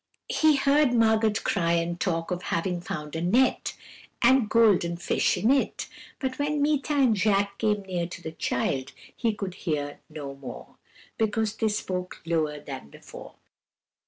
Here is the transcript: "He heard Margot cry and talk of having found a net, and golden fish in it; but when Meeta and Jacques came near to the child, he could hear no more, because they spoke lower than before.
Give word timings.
"He 0.29 0.55
heard 0.55 0.95
Margot 0.95 1.35
cry 1.43 1.73
and 1.73 1.99
talk 1.99 2.31
of 2.31 2.41
having 2.41 2.81
found 2.81 3.15
a 3.15 3.21
net, 3.21 3.77
and 4.19 4.49
golden 4.49 4.97
fish 4.97 5.37
in 5.37 5.51
it; 5.51 5.87
but 6.17 6.39
when 6.39 6.59
Meeta 6.59 6.93
and 6.93 7.15
Jacques 7.15 7.59
came 7.59 7.83
near 7.83 8.07
to 8.07 8.23
the 8.23 8.31
child, 8.31 8.93
he 9.15 9.31
could 9.31 9.53
hear 9.53 9.99
no 10.09 10.33
more, 10.33 10.77
because 11.19 11.55
they 11.55 11.67
spoke 11.69 12.19
lower 12.25 12.59
than 12.59 12.89
before. 12.89 13.35